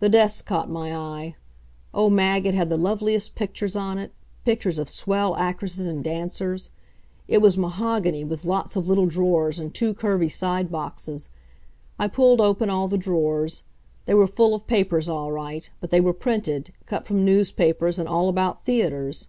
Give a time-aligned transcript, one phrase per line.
[0.00, 1.36] The desk caught my eye.
[1.94, 4.12] Oh, Mag, it had the loveliest pictures on it
[4.44, 6.70] pictures of swell actresses and dancers.
[7.28, 11.28] It was mahogany, with lots of little drawers and two curvy side boxes.
[11.96, 13.62] I pulled open all the drawers.
[14.06, 18.08] They were full of papers all right, but they were printed, cut from newspapers, and
[18.08, 19.28] all about theaters.